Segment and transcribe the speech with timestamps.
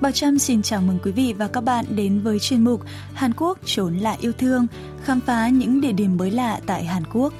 [0.00, 2.82] Bảo Trâm xin chào mừng quý vị và các bạn đến với chuyên mục
[3.14, 4.66] Hàn Quốc trốn lạ yêu thương,
[5.02, 7.32] khám phá những địa điểm mới lạ tại Hàn Quốc.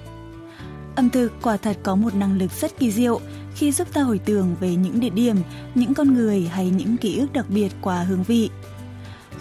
[0.96, 3.20] Ẩm thực quả thật có một năng lực rất kỳ diệu
[3.54, 5.36] khi giúp ta hồi tưởng về những địa điểm,
[5.74, 8.50] những con người hay những ký ức đặc biệt qua hương vị.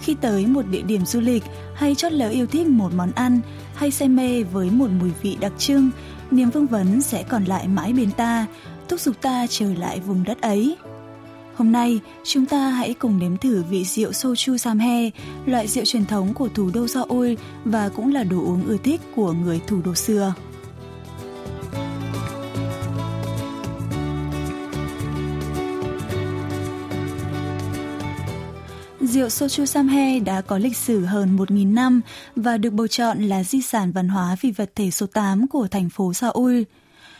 [0.01, 1.43] Khi tới một địa điểm du lịch
[1.75, 3.39] hay chót lỡ yêu thích một món ăn
[3.75, 5.89] hay say mê với một mùi vị đặc trưng,
[6.31, 8.45] niềm vương vấn sẽ còn lại mãi bên ta,
[8.87, 10.77] thúc giục ta trở lại vùng đất ấy.
[11.57, 15.09] Hôm nay, chúng ta hãy cùng nếm thử vị rượu soju samhe,
[15.45, 17.33] loại rượu truyền thống của thủ đô Seoul
[17.65, 20.33] và cũng là đồ uống ưa thích của người thủ đô xưa.
[29.01, 32.01] Rượu Sochu Samhe đã có lịch sử hơn 1.000 năm
[32.35, 35.67] và được bầu chọn là di sản văn hóa phi vật thể số 8 của
[35.67, 36.61] thành phố Seoul.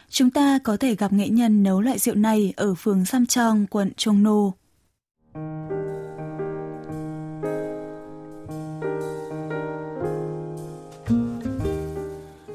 [0.09, 3.65] Chúng ta có thể gặp nghệ nhân nấu loại rượu này ở phường Sam Trong,
[3.69, 4.53] quận Trung Nô.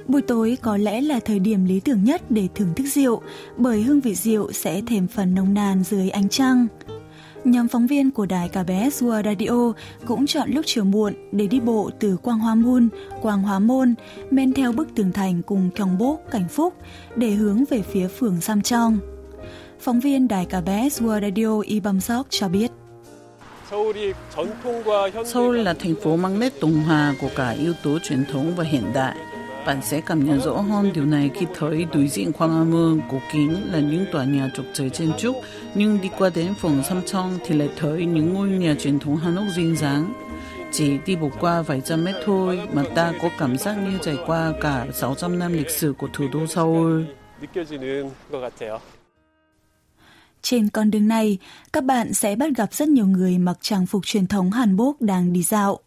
[0.09, 3.23] Buổi tối có lẽ là thời điểm lý tưởng nhất để thưởng thức rượu,
[3.57, 6.67] bởi hương vị rượu sẽ thêm phần nồng nàn dưới ánh trăng.
[7.45, 9.73] Nhóm phóng viên của đài KBS World Radio
[10.07, 12.89] cũng chọn lúc chiều muộn để đi bộ từ Quang Hoa Môn,
[13.23, 13.95] Quang Hóa Môn,
[14.31, 16.75] men theo bức tường thành cùng Gyeongbok, Cảnh Phúc
[17.17, 18.99] để hướng về phía phường Samcheong.
[19.81, 22.71] Phóng viên đài KBS World Radio Y Bam Sok cho biết.
[25.25, 28.65] Seoul là thành phố mang nét tùng hòa của cả yếu tố truyền thống và
[28.65, 29.17] hiện đại.
[29.67, 33.73] Bạn sẽ cảm nhận rõ hơn điều này khi thấy đối diện Gwanghwamun cổ kính
[33.73, 35.37] là những tòa nhà trục trời trên trúc,
[35.75, 39.37] nhưng đi qua đến phường Samcheong thì lại thấy những ngôi nhà truyền thống Hàn
[39.37, 40.13] Quốc duyên dáng.
[40.73, 44.17] Chỉ đi bộ qua vài trăm mét thôi mà ta có cảm giác như trải
[44.27, 47.05] qua cả 600 năm lịch sử của thủ đô Seoul.
[50.43, 51.39] Trên con đường này,
[51.73, 54.97] các bạn sẽ bắt gặp rất nhiều người mặc trang phục truyền thống Hàn Quốc
[55.01, 55.79] đang đi dạo.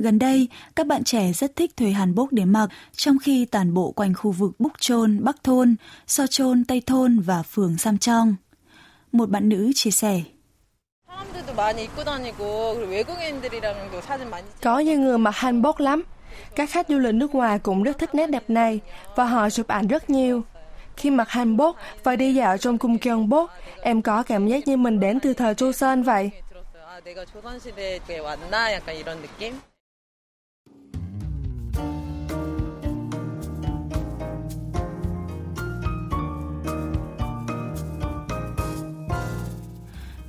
[0.00, 3.74] Gần đây, các bạn trẻ rất thích thuê hàn bốc để mặc, trong khi toàn
[3.74, 5.76] bộ quanh khu vực Búc Trôn, Bắc Thôn,
[6.06, 8.34] So Trôn, Tây Thôn và phường Sam Trong.
[9.12, 10.20] Một bạn nữ chia sẻ.
[14.62, 16.02] Có nhiều người mặc hanbok lắm.
[16.54, 18.80] Các khách du lịch nước ngoài cũng rất thích nét đẹp này
[19.16, 20.42] và họ chụp ảnh rất nhiều.
[20.96, 23.50] Khi mặc hanbok và đi dạo trong cung Gyeongbok,
[23.82, 26.30] em có cảm giác như mình đến từ thời Joseon vậy.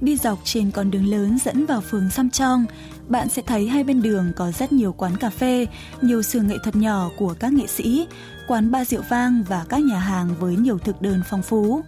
[0.00, 2.64] Đi dọc trên con đường lớn dẫn vào phường Samcheong,
[3.08, 5.66] bạn sẽ thấy hai bên đường có rất nhiều quán cà phê,
[6.00, 8.06] nhiều xưởng nghệ thuật nhỏ của các nghệ sĩ,
[8.48, 11.82] quán bar rượu vang và các nhà hàng với nhiều thực đơn phong phú.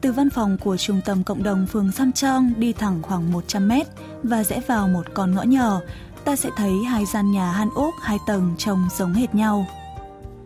[0.00, 3.86] Từ văn phòng của trung tâm cộng đồng phường Samcheong đi thẳng khoảng 100 mét
[4.22, 5.80] và rẽ vào một con ngõ nhỏ,
[6.24, 9.66] ta sẽ thấy hai gian nhà han ốc hai tầng trông giống hệt nhau.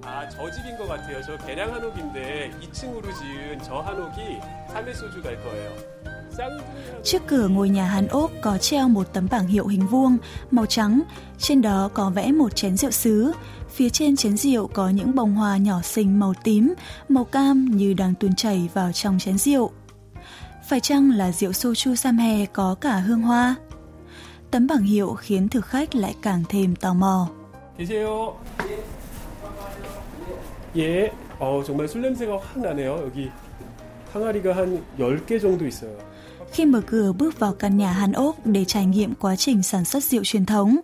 [0.03, 1.23] 아, 저 집인 것 같아요.
[1.23, 4.41] 저 계량 한옥인데 2층으로 지은 저 한옥이
[4.75, 6.14] 3회 소주 갈 거예요.
[7.05, 10.17] Trước cửa ngôi nhà Hàn Ốc có treo một tấm bảng hiệu hình vuông
[10.51, 11.03] màu trắng,
[11.39, 13.33] trên đó có vẽ một chén rượu sứ.
[13.71, 16.75] Phía trên chén rượu có những bông hoa nhỏ xinh màu tím,
[17.09, 19.71] màu cam như đang tuôn chảy vào trong chén rượu.
[20.69, 23.55] Phải chăng là rượu soju samhe có cả hương hoa?
[24.51, 27.29] Tấm bảng hiệu khiến thực khách lại càng thêm tò mò.
[27.81, 28.37] 계세요.
[30.77, 32.99] 예, 어, 정말 술 냄새가 확 나네요.
[33.07, 33.31] 여기
[34.13, 35.97] 항아리가 한 10개 정도 있어요.
[36.52, 39.86] Khi mở cửa bước vào căn nhà Hàn Ốc để trải nghiệm quá trình sản
[39.86, 40.80] xuất rượu truyền thống,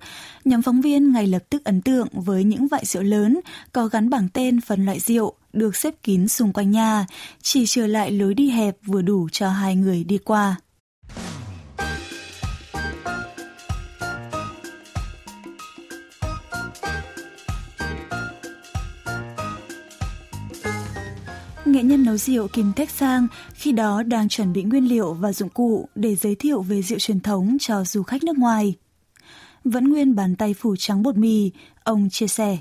[0.45, 3.39] nhóm phóng viên ngay lập tức ấn tượng với những vại rượu lớn
[3.71, 7.05] có gắn bảng tên phần loại rượu được xếp kín xung quanh nhà,
[7.41, 10.55] chỉ trở lại lối đi hẹp vừa đủ cho hai người đi qua.
[21.71, 25.33] Nghệ nhân nấu rượu Kim Tech Sang khi đó đang chuẩn bị nguyên liệu và
[25.33, 28.75] dụng cụ để giới thiệu về rượu truyền thống cho du khách nước ngoài.
[29.63, 31.51] Vẫn nguyên bàn tay phủ trắng bột mì,
[31.83, 32.57] ông chia sẻ.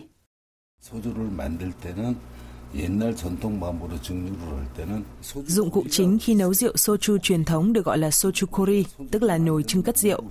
[5.46, 9.38] Dụng cụ chính khi nấu rượu soju truyền thống được gọi là sochukori, tức là
[9.38, 10.22] nồi trưng cất rượu.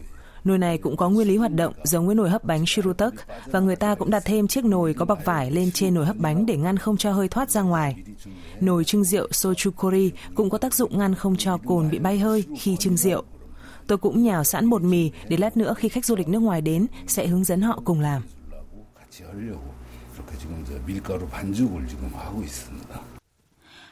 [0.44, 3.14] Nồi này cũng có nguyên lý hoạt động giống với nồi hấp bánh shirutak
[3.46, 6.18] và người ta cũng đặt thêm chiếc nồi có bọc vải lên trên nồi hấp
[6.18, 7.96] bánh để ngăn không cho hơi thoát ra ngoài.
[8.60, 12.46] Nồi trưng rượu sochukori cũng có tác dụng ngăn không cho cồn bị bay hơi
[12.60, 13.24] khi trưng rượu.
[13.88, 16.62] Tôi cũng nhào sẵn bột mì để lát nữa khi khách du lịch nước ngoài
[16.62, 18.22] đến, sẽ hướng dẫn họ cùng làm.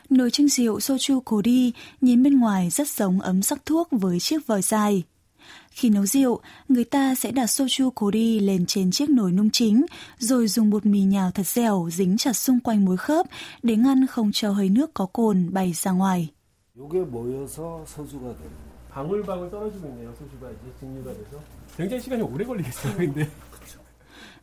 [0.10, 1.72] Nồi trưng rượu sochu Kori
[2.02, 5.04] nhìn bên ngoài rất giống ấm sắc thuốc với chiếc vòi dài.
[5.77, 9.87] Khi nấu rượu, người ta sẽ đặt soju kori lên trên chiếc nồi nung chính,
[10.19, 13.27] rồi dùng bột mì nhào thật dẻo dính chặt xung quanh mối khớp
[13.63, 16.29] để ngăn không cho hơi nước có cồn bay ra ngoài.
[16.79, 18.73] 요게 모여서 소주가 됩니다.
[18.91, 20.09] 방울방울 떨어지고 있네요.
[20.19, 21.37] 소주가 이제 증류가 돼서
[21.77, 22.97] 굉장히 시간이 오래 걸리겠어요.
[22.97, 23.29] 근데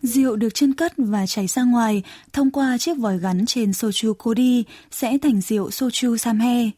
[0.02, 2.04] Rượu được chân cất và chảy ra ngoài
[2.34, 6.72] thông qua chiếc vòi gắn trên soju kori sẽ thành rượu soju samhe.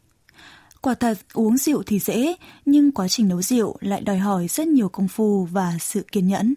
[0.80, 2.34] Quả thật, uống rượu thì dễ,
[2.64, 6.28] nhưng quá trình nấu rượu lại đòi hỏi rất nhiều công phu và sự kiên
[6.28, 6.54] nhẫn.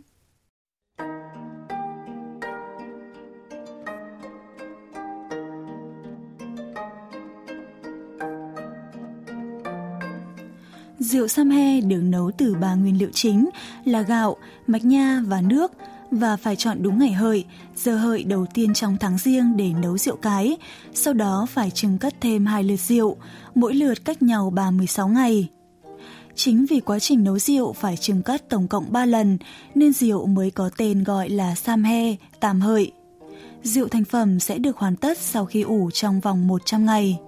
[10.99, 13.49] Rượu sam he được nấu từ ba nguyên liệu chính
[13.85, 14.37] là gạo,
[14.67, 15.71] mạch nha và nước
[16.11, 17.45] và phải chọn đúng ngày hợi,
[17.75, 20.57] giờ hợi đầu tiên trong tháng riêng để nấu rượu cái,
[20.93, 23.17] sau đó phải trưng cất thêm hai lượt rượu,
[23.55, 25.47] mỗi lượt cách nhau 36 ngày.
[26.35, 29.37] Chính vì quá trình nấu rượu phải trưng cất tổng cộng 3 lần
[29.75, 32.91] nên rượu mới có tên gọi là sam he tạm hợi.
[33.63, 37.19] Rượu thành phẩm sẽ được hoàn tất sau khi ủ trong vòng 100 ngày.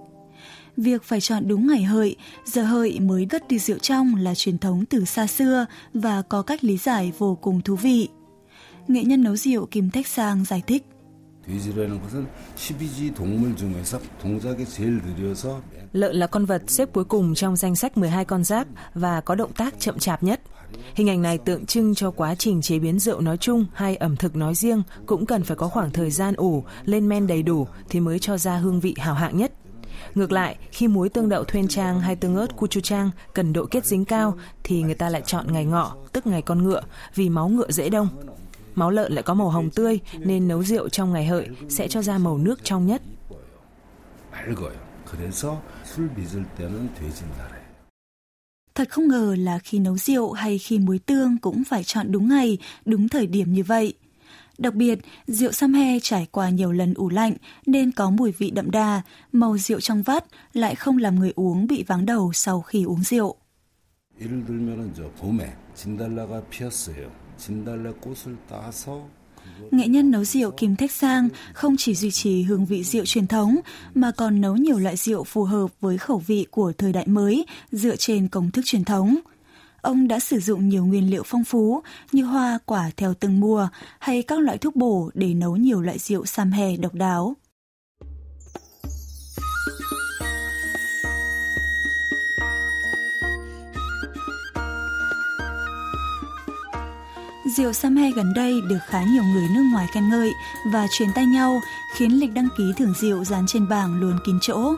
[0.76, 4.58] Việc phải chọn đúng ngày hợi, giờ hợi mới cất đi rượu trong là truyền
[4.58, 8.08] thống từ xa xưa và có cách lý giải vô cùng thú vị.
[8.88, 10.84] Nghệ nhân nấu rượu Kim Thách Sang giải thích.
[15.92, 19.34] Lợn là con vật xếp cuối cùng trong danh sách 12 con giáp và có
[19.34, 20.40] động tác chậm chạp nhất.
[20.94, 24.16] Hình ảnh này tượng trưng cho quá trình chế biến rượu nói chung hay ẩm
[24.16, 27.66] thực nói riêng cũng cần phải có khoảng thời gian ủ, lên men đầy đủ
[27.88, 29.52] thì mới cho ra hương vị hào hạng nhất.
[30.14, 32.46] Ngược lại, khi muối tương đậu thuyên trang hay tương ớt
[32.82, 34.34] trang cần độ kết dính cao
[34.64, 36.82] thì người ta lại chọn ngày ngọ, tức ngày con ngựa,
[37.14, 38.08] vì máu ngựa dễ đông.
[38.75, 42.01] Máu lợn lại có màu hồng tươi nên nấu rượu trong ngày hợi sẽ cho
[42.01, 43.01] ra màu nước trong nhất.
[48.75, 52.29] Thật không ngờ là khi nấu rượu hay khi muối tương cũng phải chọn đúng
[52.29, 53.93] ngày, đúng thời điểm như vậy.
[54.57, 57.33] Đặc biệt, rượu Samhe trải qua nhiều lần ủ lạnh
[57.65, 61.67] nên có mùi vị đậm đà, màu rượu trong vắt lại không làm người uống
[61.67, 63.35] bị váng đầu sau khi uống rượu.
[64.19, 67.20] 예를 들면 저 봄에 진달래가 피었어요.
[69.70, 73.26] Nghệ nhân nấu rượu Kim Thách Sang không chỉ duy trì hương vị rượu truyền
[73.26, 73.56] thống
[73.94, 77.46] mà còn nấu nhiều loại rượu phù hợp với khẩu vị của thời đại mới
[77.72, 79.18] dựa trên công thức truyền thống.
[79.80, 81.82] Ông đã sử dụng nhiều nguyên liệu phong phú
[82.12, 83.68] như hoa quả theo từng mùa
[83.98, 87.36] hay các loại thuốc bổ để nấu nhiều loại rượu sam hè độc đáo.
[97.56, 100.32] Rượu Samay gần đây được khá nhiều người nước ngoài khen ngợi
[100.72, 101.60] và truyền tay nhau,
[101.94, 104.74] khiến lịch đăng ký thưởng rượu dán trên bảng luôn kín chỗ.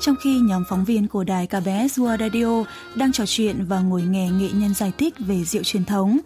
[0.00, 2.64] Trong khi nhóm phóng viên của đài KBS World Radio
[2.94, 6.18] đang trò chuyện và ngồi nghe nghệ nhân giải thích về rượu truyền thống,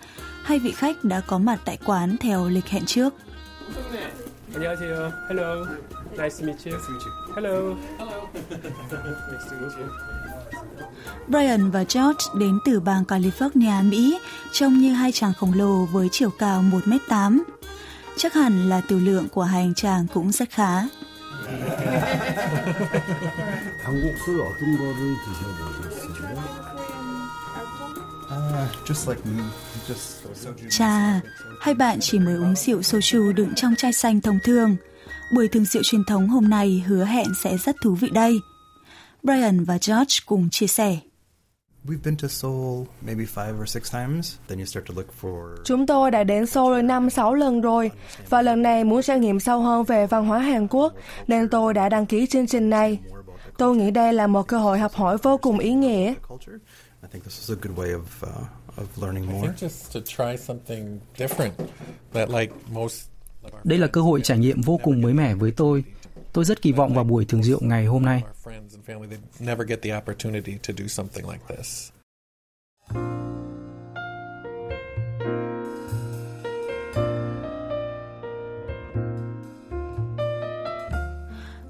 [0.42, 3.14] hai vị khách đã có mặt tại quán theo lịch hẹn trước.
[5.28, 5.66] Hello.
[6.18, 6.78] Nice to meet you.
[7.34, 7.76] Hello.
[7.98, 8.28] Hello.
[8.34, 10.19] nice to meet you.
[11.27, 14.19] Brian và George đến từ bang California, Mỹ,
[14.51, 17.41] trông như hai chàng khổng lồ với chiều cao 1m8.
[18.17, 20.81] Chắc hẳn là tiểu lượng của hai anh chàng cũng rất khá.
[23.85, 26.65] 한국술 어떤 거를 드셔보셨어요?
[30.69, 31.21] Chà,
[31.61, 34.75] hai bạn chỉ mới uống rượu soju đựng trong chai xanh thông thường.
[35.31, 38.39] Buổi thường rượu truyền thống hôm nay hứa hẹn sẽ rất thú vị đây.
[39.22, 40.98] Brian và George cùng chia sẻ.
[45.64, 47.90] Chúng tôi đã đến Seoul 5-6 lần rồi
[48.28, 50.94] và lần này muốn trải nghiệm sâu hơn về văn hóa Hàn Quốc
[51.26, 52.98] nên tôi đã đăng ký chương trình này.
[53.58, 56.14] Tôi nghĩ đây là một cơ hội học hỏi vô cùng ý nghĩa.
[63.64, 65.84] Đây là cơ hội trải nghiệm vô cùng mới mẻ với tôi.
[66.32, 68.22] Tôi rất kỳ vọng vào buổi thường rượu ngày hôm nay.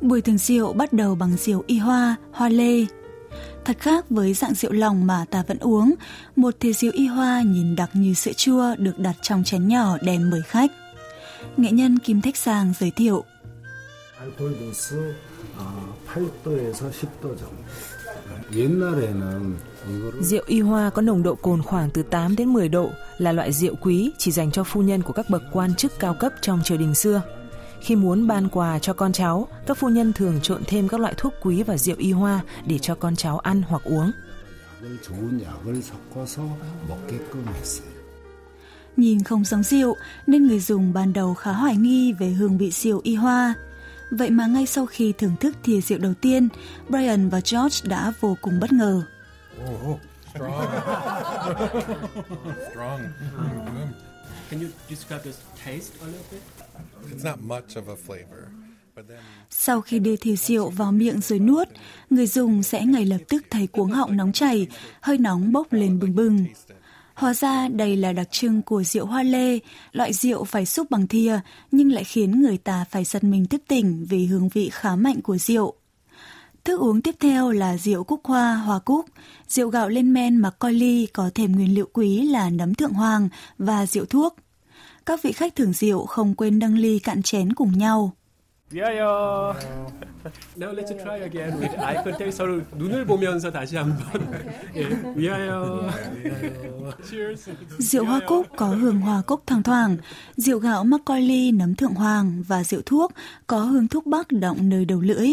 [0.00, 2.86] Buổi thường rượu bắt đầu bằng rượu y hoa, hoa lê.
[3.64, 5.94] Thật khác với dạng rượu lòng mà ta vẫn uống,
[6.36, 9.96] một thìa rượu y hoa nhìn đặc như sữa chua được đặt trong chén nhỏ
[10.02, 10.70] đem mời khách.
[11.56, 13.24] Nghệ nhân Kim Thách Sang giới thiệu.
[14.19, 15.13] 알코올 도수
[16.07, 17.63] 8도에서 10도 정도.
[18.53, 19.57] 옛날에는
[20.21, 23.51] Rượu y hoa có nồng độ cồn khoảng từ 8 đến 10 độ là loại
[23.51, 26.61] rượu quý chỉ dành cho phu nhân của các bậc quan chức cao cấp trong
[26.63, 27.21] triều đình xưa.
[27.81, 31.13] Khi muốn ban quà cho con cháu, các phu nhân thường trộn thêm các loại
[31.17, 34.11] thuốc quý và rượu y hoa để cho con cháu ăn hoặc uống.
[35.01, 36.57] 좋은 약을 섞어서
[36.87, 37.95] 먹게끔 했어요.
[38.97, 39.95] Nhìn không giống rượu
[40.27, 43.53] nên người dùng ban đầu khá hoài nghi về hương vị rượu y hoa.
[44.10, 46.48] Vậy mà ngay sau khi thưởng thức thìa rượu đầu tiên,
[46.88, 49.02] Brian và George đã vô cùng bất ngờ.
[49.64, 50.00] Oh,
[50.34, 50.66] strong.
[52.70, 53.00] strong.
[54.50, 55.32] Can you describe the
[55.64, 56.42] taste a little bit?
[57.12, 58.46] It's not much of a flavor.
[59.50, 61.68] Sau khi đưa thìa rượu vào miệng rồi nuốt,
[62.10, 64.66] người dùng sẽ ngay lập tức thấy cuống họng nóng chảy,
[65.00, 66.46] hơi nóng bốc lên bừng bừng.
[67.20, 69.58] Hóa ra đây là đặc trưng của rượu hoa lê,
[69.92, 73.62] loại rượu phải xúc bằng thìa nhưng lại khiến người ta phải giật mình thức
[73.68, 75.74] tỉnh vì hương vị khá mạnh của rượu.
[76.64, 79.06] Thức uống tiếp theo là rượu cúc hoa, hoa cúc,
[79.48, 82.92] rượu gạo lên men mà coi ly có thêm nguyên liệu quý là nấm thượng
[82.92, 84.36] hoàng và rượu thuốc.
[85.06, 88.12] Các vị khách thưởng rượu không quên nâng ly cạn chén cùng nhau.
[88.71, 89.55] 위하여.
[90.57, 92.31] Now let's try again with eye contact.
[92.31, 93.99] 서로 눈을 보면서 다시 한번.
[94.75, 95.89] 예, 위하여.
[97.09, 97.49] Cheers.
[97.79, 99.97] Rượu hoa cúc có hương hoa cúc thoang thoảng,
[100.37, 103.11] rượu gạo Macaulay nấm thượng hoàng và rượu thuốc
[103.47, 105.29] có hương thuốc bắc động nơi đầu lưỡi.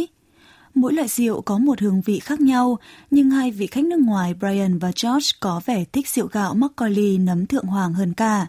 [0.75, 2.79] Mỗi loại rượu có một hương vị khác nhau,
[3.11, 7.19] nhưng hai vị khách nước ngoài Brian và George có vẻ thích rượu gạo Macaulay
[7.19, 8.47] nấm thượng hoàng hơn cả.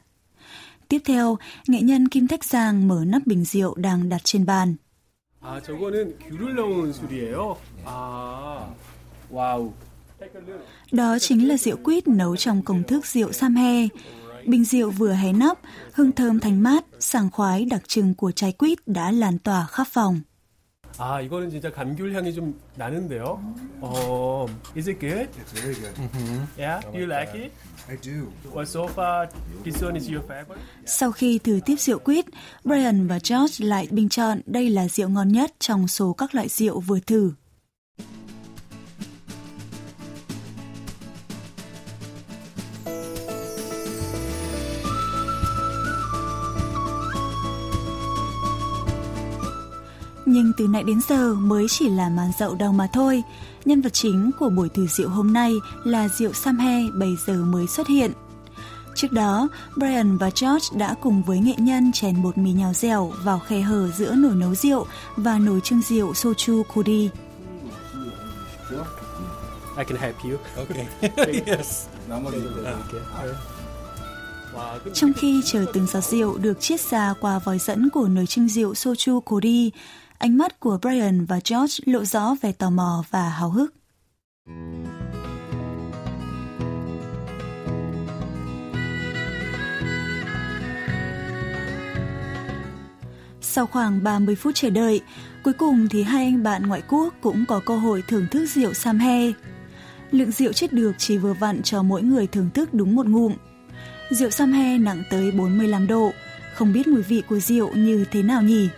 [0.88, 1.38] Tiếp theo,
[1.68, 4.76] nghệ nhân Kim Thách Giang mở nắp bình rượu đang đặt trên bàn.
[5.46, 7.58] 아, 저거는 귤을 넣은 술이에요.
[7.86, 8.74] 아,
[9.30, 9.74] 와우.
[10.92, 13.88] Đó chính là rượu quýt nấu trong công thức rượu Samhe.
[14.46, 15.60] Bình rượu vừa hé nắp,
[15.94, 19.88] hương thơm thanh mát, sảng khoái đặc trưng của trái quýt đã lan tỏa khắp
[19.92, 20.22] phòng.
[20.98, 23.42] 아, 이거는 진짜 감귤 향이 좀 나는데요.
[23.82, 25.28] 어, is it good?
[25.40, 25.94] It's very good.
[26.58, 27.52] Yeah, do you like it?
[27.90, 28.32] I do.
[28.54, 29.28] Well, so far,
[29.64, 30.62] this one is your favorite?
[30.86, 32.26] Sau khi thử tiếp rượu quýt,
[32.64, 36.48] Brian và George lại bình chọn đây là rượu ngon nhất trong số các loại
[36.50, 37.32] rượu vừa thử.
[50.29, 53.23] nhưng từ nãy đến giờ mới chỉ là màn dậu đầu mà thôi.
[53.65, 55.53] Nhân vật chính của buổi thử rượu hôm nay
[55.85, 58.13] là rượu Sam He bây giờ mới xuất hiện.
[58.95, 63.13] Trước đó, Brian và George đã cùng với nghệ nhân chèn bột mì nhào dẻo
[63.25, 67.11] vào khe hở giữa nồi nấu rượu và nồi trưng rượu Sochu Kuri.
[69.79, 70.39] I can help you.
[70.57, 70.87] Okay.
[71.47, 71.87] yes.
[74.95, 78.49] Trong khi chờ từng giọt rượu được chiết ra qua vòi dẫn của nồi trưng
[78.49, 79.71] rượu Sochu Kuri,
[80.19, 83.75] ánh mắt của Brian và George lộ rõ về tò mò và háo hức.
[93.41, 95.01] Sau khoảng 30 phút chờ đợi,
[95.45, 98.75] cuối cùng thì hai anh bạn ngoại quốc cũng có cơ hội thưởng thức rượu
[98.75, 99.33] Samhe.
[100.11, 103.33] Lượng rượu chết được chỉ vừa vặn cho mỗi người thưởng thức đúng một ngụm.
[104.11, 106.13] Rượu Samhe nặng tới 45 độ,
[106.55, 108.69] không biết mùi vị của rượu như thế nào nhỉ?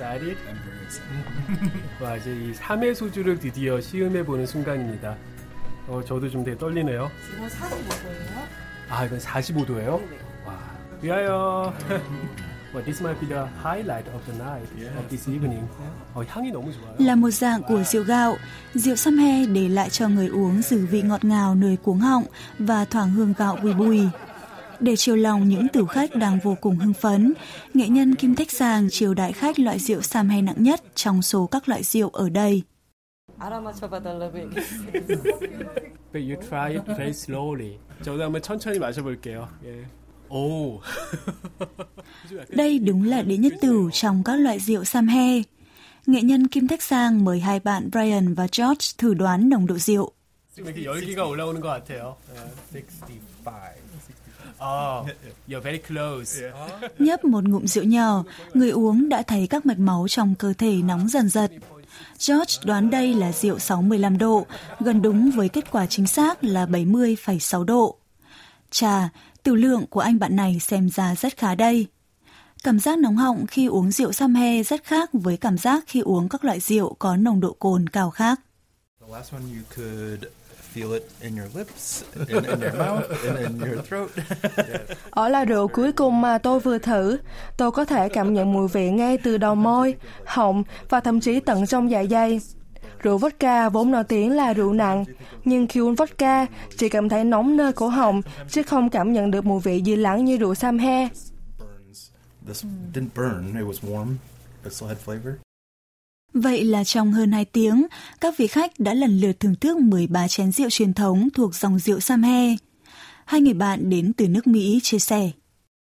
[0.00, 0.38] excited?
[0.48, 2.02] I'm very excited.
[2.02, 5.14] 와, 이제 이 3회 소주를 드디어 시음해 보는 순간입니다.
[5.86, 7.10] 어, 저도 좀 되게 떨리네요.
[7.22, 8.46] 지금 45도예요?
[8.88, 10.00] 아, 이건 45도예요?
[10.46, 10.58] 와,
[11.02, 11.74] 위하여.
[12.72, 14.66] well, this might be the highlight of the night
[14.96, 15.68] of this evening.
[16.14, 16.96] 어, 향이 너무 좋아요.
[16.98, 18.36] Là một dạng của rượu gạo,
[18.74, 22.24] rượu Samhe để lại cho người uống dư vị ngọt ngào nơi cuống họng
[22.58, 24.08] và thoảng hương gạo bùi bùi.
[24.80, 27.34] Để chiều lòng những tử khách đang vô cùng hưng phấn,
[27.74, 31.46] nghệ nhân Kim Thách Giang chiều đại khách loại rượu Samhe nặng nhất trong số
[31.46, 32.62] các loại rượu ở đây.
[33.38, 34.86] 알아맞혀봐달라고 얘기했어요.
[36.12, 37.78] But you try it very slowly.
[38.02, 39.48] 저도 한번 천천히 마셔볼게요.
[39.64, 39.84] 예.
[40.28, 40.80] 오.
[42.48, 45.42] Đây đúng là đĩa nhất tử trong các loại rượu Samhe.
[46.06, 49.78] Nghệ nhân Kim Thách Giang mời hai bạn Brian và George thử đoán nồng độ
[49.78, 50.12] rượu.
[50.56, 52.16] 지금 이렇게 열기가 올라오는 것 같아요.
[52.34, 52.38] 예.
[52.72, 53.52] 65.
[54.61, 55.05] 어,
[55.47, 56.51] you're very close.
[56.99, 60.75] Nhấp một ngụm rượu nhỏ, người uống đã thấy các mạch máu trong cơ thể
[60.75, 61.51] nóng dần dật.
[62.27, 64.45] George đoán đây là rượu 65 độ,
[64.79, 67.97] gần đúng với kết quả chính xác là 70,6 độ.
[68.71, 69.09] Chà,
[69.43, 71.87] tiểu lượng của anh bạn này xem ra rất khá đây.
[72.63, 76.29] Cảm giác nóng họng khi uống rượu Samhe rất khác với cảm giác khi uống
[76.29, 78.39] các loại rượu có nồng độ cồn cao khác.
[79.01, 80.31] The last one you could
[80.75, 84.09] feel it in your lips, in, in your mouth, and in your throat.
[85.09, 87.17] Ở là rượu cuối cùng mà tôi vừa thử,
[87.57, 91.39] tôi có thể cảm nhận mùi vị ngay từ đầu môi, họng và thậm chí
[91.39, 92.41] tận trong dạ dày.
[92.99, 95.05] Rượu vodka vốn nổi tiếng là rượu nặng,
[95.45, 96.45] nhưng khi uống vodka
[96.77, 99.97] chỉ cảm thấy nóng nơi cổ họng, chứ không cảm nhận được mùi vị dịu
[99.97, 101.09] lắng như rượu Samhe.
[101.59, 102.09] Burns.
[102.47, 104.15] This didn't burn, it was warm,
[104.63, 105.50] but still had flavor.
[106.33, 107.87] Vậy là trong hơn 2 tiếng,
[108.21, 111.79] các vị khách đã lần lượt thưởng thức 13 chén rượu truyền thống thuộc dòng
[111.79, 112.55] rượu Samhe.
[113.25, 115.31] Hai người bạn đến từ nước Mỹ chia sẻ.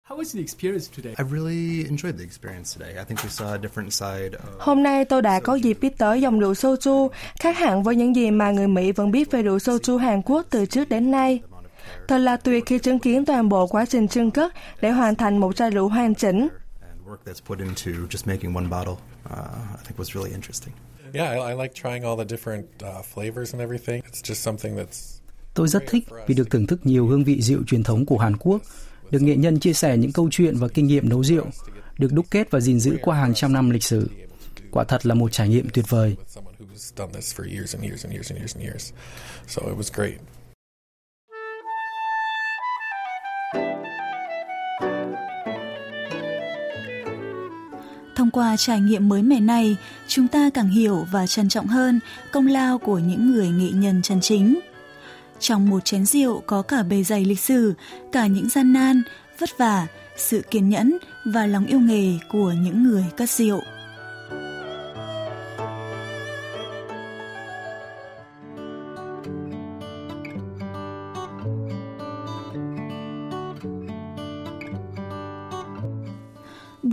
[0.08, 1.14] How was the experience today?
[1.18, 2.94] I really enjoyed the experience today.
[2.94, 5.98] I think we saw a different side of Hôm nay tôi đã có dịp biết
[5.98, 7.08] tới dòng rượu soju,
[7.40, 10.46] khác hẳn với những gì mà người Mỹ vẫn biết về rượu soju Hàn Quốc
[10.50, 11.40] từ trước đến nay.
[12.08, 15.38] Thật là tuyệt khi chứng kiến toàn bộ quá trình trưng cất để hoàn thành
[15.38, 16.48] một chai rượu hoàn chỉnh.
[19.30, 20.74] Uh, I think was really interesting.
[21.14, 24.02] Yeah, I, I like trying all the different uh, flavors and everything.
[24.06, 25.16] It's just something that's
[25.54, 28.36] Tôi rất thích vì được thưởng thức nhiều hương vị rượu truyền thống của Hàn
[28.36, 28.62] Quốc,
[29.10, 31.46] được nghệ nhân chia sẻ những câu chuyện và kinh nghiệm nấu rượu,
[31.98, 34.10] được đúc kết và gìn giữ qua hàng trăm năm lịch sử.
[34.70, 36.16] Quả thật là một trải nghiệm tuyệt vời.
[48.16, 49.76] Thông qua trải nghiệm mới mẻ này,
[50.08, 52.00] chúng ta càng hiểu và trân trọng hơn
[52.32, 54.60] công lao của những người nghệ nhân chân chính.
[55.38, 57.74] Trong một chén rượu có cả bề dày lịch sử,
[58.12, 59.02] cả những gian nan,
[59.38, 63.60] vất vả, sự kiên nhẫn và lòng yêu nghề của những người cất rượu.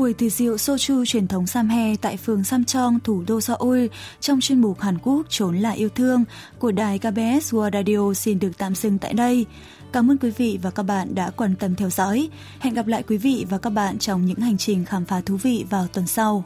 [0.03, 3.85] Buổi tiệc rượu soju truyền thống Samhae tại phường Samcheong, thủ đô Seoul
[4.19, 6.23] trong chuyên mục Hàn Quốc trốn là yêu thương
[6.59, 9.45] của đài KBS World Radio xin được tạm dừng tại đây.
[9.93, 12.29] Cảm ơn quý vị và các bạn đã quan tâm theo dõi.
[12.59, 15.37] Hẹn gặp lại quý vị và các bạn trong những hành trình khám phá thú
[15.37, 16.43] vị vào tuần sau.